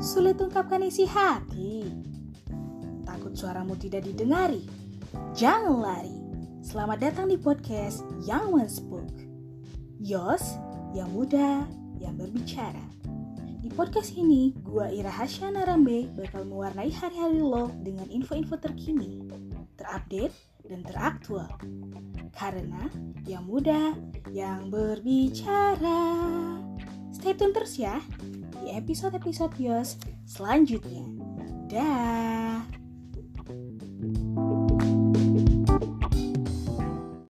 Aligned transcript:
sulit 0.00 0.40
ungkapkan 0.40 0.80
isi 0.84 1.04
hati? 1.04 1.84
Takut 3.04 3.36
suaramu 3.36 3.76
tidak 3.76 4.08
didengari? 4.08 4.64
Jangan 5.36 5.76
lari. 5.80 6.18
Selamat 6.64 6.98
datang 7.04 7.28
di 7.28 7.36
podcast 7.36 8.00
Young 8.24 8.56
One 8.56 8.70
Spoke. 8.70 9.20
Yos, 10.00 10.56
yang 10.96 11.12
muda, 11.12 11.68
yang 12.00 12.16
berbicara. 12.16 12.82
Di 13.64 13.72
podcast 13.72 14.12
ini, 14.16 14.52
gua 14.60 14.92
Ira 14.92 15.12
Hasyana 15.12 15.64
Rambe 15.64 16.12
bakal 16.12 16.44
mewarnai 16.44 16.92
hari-hari 16.92 17.40
lo 17.40 17.72
dengan 17.80 18.08
info-info 18.12 18.60
terkini, 18.60 19.24
terupdate, 19.80 20.36
dan 20.68 20.84
teraktual. 20.84 21.48
Karena 22.32 22.88
yang 23.24 23.48
muda, 23.48 23.96
yang 24.32 24.68
berbicara. 24.68 26.33
Stay 27.24 27.40
tune 27.40 27.56
terus 27.56 27.80
ya 27.80 28.04
di 28.60 28.76
episode-episode 28.76 29.56
Yos 29.56 29.96
selanjutnya. 30.28 31.08
Dah. 31.72 32.23